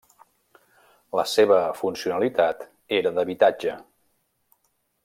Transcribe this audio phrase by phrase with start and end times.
[1.19, 2.67] La seva funcionalitat
[3.01, 3.79] era d'habitatge.